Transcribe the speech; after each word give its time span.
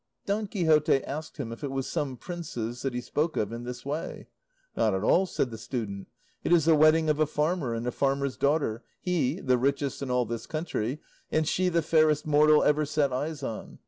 Don 0.25 0.47
Quixote 0.47 1.03
asked 1.03 1.37
him 1.37 1.51
if 1.51 1.63
it 1.63 1.69
was 1.69 1.85
some 1.87 2.17
prince's, 2.17 2.81
that 2.81 2.95
he 2.95 3.01
spoke 3.01 3.37
of 3.37 3.51
it 3.51 3.55
in 3.55 3.65
this 3.65 3.85
way. 3.85 4.25
"Not 4.75 4.95
at 4.95 5.03
all," 5.03 5.27
said 5.27 5.51
the 5.51 5.59
student; 5.59 6.07
"it 6.43 6.51
is 6.51 6.65
the 6.65 6.73
wedding 6.75 7.07
of 7.07 7.19
a 7.19 7.27
farmer 7.27 7.75
and 7.75 7.85
a 7.85 7.91
farmer's 7.91 8.35
daughter, 8.35 8.83
he 8.99 9.39
the 9.39 9.59
richest 9.59 10.01
in 10.01 10.09
all 10.09 10.25
this 10.25 10.47
country, 10.47 11.01
and 11.31 11.47
she 11.47 11.69
the 11.69 11.83
fairest 11.83 12.25
mortal 12.25 12.63
ever 12.63 12.83
set 12.83 13.13
eyes 13.13 13.43
on. 13.43 13.77